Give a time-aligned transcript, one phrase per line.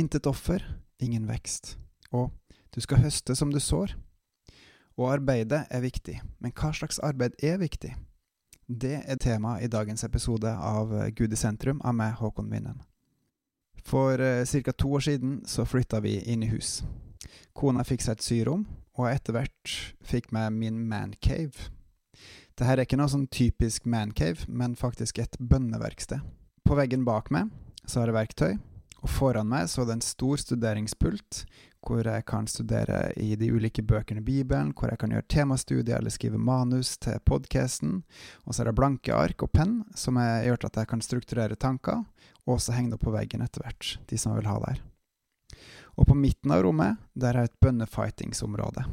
[0.00, 0.62] Intet offer,
[0.98, 1.74] ingen vekst.
[2.16, 2.30] Og
[2.72, 3.92] du skal høste som du sår.
[4.96, 7.90] Og arbeidet er viktig, men hva slags arbeid er viktig?
[8.64, 12.78] Det er tema i dagens episode av Gud i sentrum av meg, Håkon Winnem.
[13.84, 14.72] For eh, ca.
[14.72, 16.80] to år siden så flytta vi inn i hus.
[17.52, 18.64] Kona fikk seg et syrom,
[18.96, 19.76] og etter hvert
[20.06, 21.68] fikk meg min mancave.
[22.56, 26.24] Dette er ikke noe sånn typisk mancave, men faktisk et bønneverksted.
[26.64, 27.52] På veggen bak meg
[27.84, 28.52] så har jeg verktøy,
[29.00, 31.44] og foran meg så det en stor studeringspult
[31.86, 35.96] hvor jeg kan studere i de ulike bøkene i Bibelen, hvor jeg kan gjøre temastudier
[35.96, 38.02] eller skrive manus til podkasten.
[38.44, 41.56] Og så er det blanke ark og penn som har gjort at jeg kan strukturere
[41.56, 42.02] tanker,
[42.44, 44.82] og så henge det opp på veggen etter hvert, de som vil ha der.
[45.96, 48.84] Og på midten av rommet der er et bønnefightingsområde.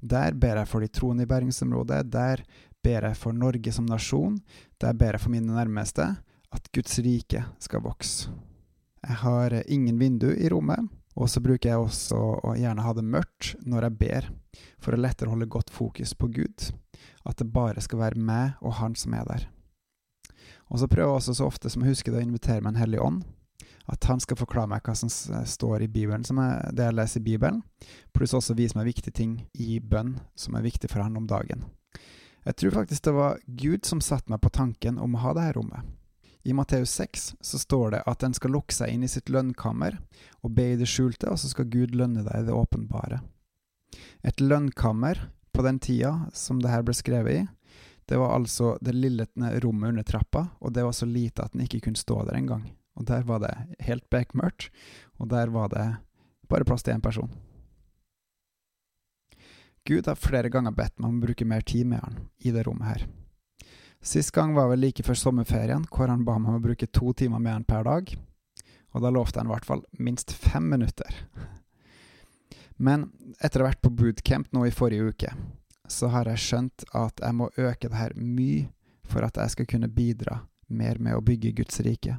[0.00, 2.44] Der ber jeg for de troende i bergensområdet, der
[2.80, 4.38] ber jeg for Norge som nasjon,
[4.80, 6.06] der ber jeg for mine nærmeste,
[6.50, 8.30] at Guds rike skal vokse.
[9.06, 13.04] Jeg har ingen vindu i rommet, og så bruker jeg også å gjerne ha det
[13.04, 14.28] mørkt når jeg ber,
[14.80, 16.70] for å lettere holde godt fokus på Gud,
[17.24, 19.48] at det bare skal være meg og Han som er der.
[20.70, 22.82] Og så prøver jeg også så ofte som jeg husker det å invitere meg en
[22.84, 23.22] hellig ånd,
[23.90, 27.26] at han skal forklare meg hva som står i Bibelen, er det jeg leser i
[27.26, 27.62] Bibelen,
[28.14, 31.64] pluss også vise meg viktige ting i bønn som er viktig for han om dagen.
[32.46, 35.58] Jeg tror faktisk det var Gud som satte meg på tanken om å ha dette
[35.58, 35.88] rommet.
[36.42, 39.98] I Matteus 6 så står det at en skal lukke seg inn i sitt lønnkammer
[40.40, 43.20] og be i det skjulte, og så skal Gud lønne deg i det åpenbare.
[44.24, 47.46] Et lønnkammer på den tida som det her ble skrevet i,
[48.10, 49.26] det var altså det lille
[49.62, 52.64] rommet under trappa, og det var så lite at en ikke kunne stå der engang.
[52.98, 53.52] Og der var det
[53.86, 54.70] helt bekmørkt,
[55.20, 55.86] og der var det
[56.50, 57.30] bare plass til én person.
[59.86, 62.66] Gud har flere ganger bedt meg om å bruke mer tid med han i det
[62.66, 63.06] rommet her.
[64.02, 67.12] Sist gang var vel like før sommerferien, hvor han ba meg om å bruke to
[67.12, 68.12] timer med han per dag.
[68.96, 71.20] Og da lovte han i hvert fall minst fem minutter.
[72.80, 73.10] Men
[73.44, 75.34] etter å ha vært på bootcamp nå i forrige uke,
[75.90, 78.70] så har jeg skjønt at jeg må øke det her mye
[79.10, 80.40] for at jeg skal kunne bidra
[80.70, 82.16] mer med å bygge Guds rike.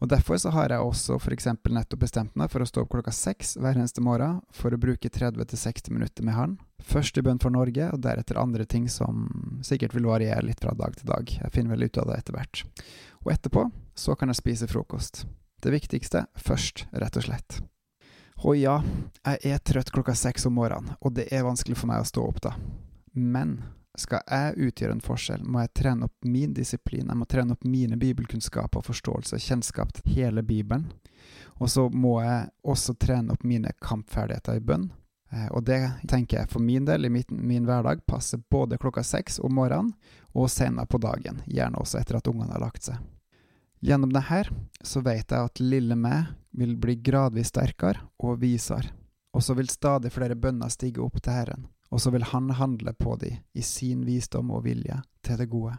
[0.00, 1.46] Og Derfor så har jeg også f.eks.
[1.72, 5.08] nettopp bestemt meg for å stå opp klokka seks hver eneste morgen for å bruke
[5.08, 6.56] 30-60 minutter med Han.
[6.84, 9.24] Først i bønn for Norge, og deretter andre ting som
[9.64, 11.32] sikkert vil variere litt fra dag til dag.
[11.40, 12.62] Jeg finner vel ut av det etter hvert.
[13.24, 13.64] Og etterpå
[13.96, 15.24] så kan jeg spise frokost.
[15.64, 17.58] Det viktigste først, rett og slett.
[18.44, 18.76] Og ja,
[19.24, 22.26] jeg er trøtt klokka seks om morgenen, og det er vanskelig for meg å stå
[22.28, 22.52] opp da.
[23.16, 23.62] Men
[24.00, 27.64] skal jeg utgjøre en forskjell, må jeg trene opp min disiplin, jeg må trene opp
[27.64, 30.90] mine bibelkunnskaper og forståelse, og kjennskap til hele Bibelen.
[31.56, 34.90] Og så må jeg også trene opp mine kampferdigheter i bønn.
[35.32, 35.80] Eh, og det
[36.10, 39.94] tenker jeg for min del, i min, min hverdag, passer både klokka seks om morgenen
[40.36, 43.00] og senere på dagen, gjerne også etter at ungene har lagt seg.
[43.84, 44.50] Gjennom det her
[44.84, 48.92] så vet jeg at lille meg vil bli gradvis sterkere og visere,
[49.36, 52.92] og så vil stadig flere bønner stige opp til Herren og så vil han handle
[52.92, 55.78] på de i sin visdom og vilje til det gode.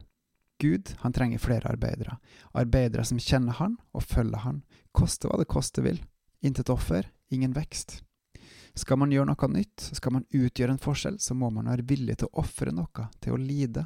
[0.57, 2.15] Gud, han trenger flere arbeidere,
[2.57, 4.63] arbeidere som kjenner han og følger han,
[4.97, 5.99] koste hva det koste vil.
[6.41, 7.99] Intet offer, ingen vekst.
[8.73, 12.17] Skal man gjøre noe nytt, skal man utgjøre en forskjell, så må man være villig
[12.17, 13.85] til å ofre noe, til å lide,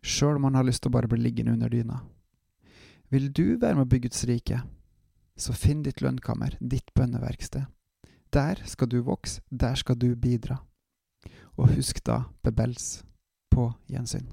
[0.00, 2.00] sjøl om man har lyst til å bare bli liggende under dyna.
[3.12, 4.62] Vil du være med å bygge Guds rike,
[5.36, 7.68] så finn ditt lønnkammer, ditt bønneverksted.
[8.32, 10.62] Der skal du vokse, der skal du bidra.
[11.56, 13.04] Og husk da Bebels
[13.50, 14.28] på gjensyn.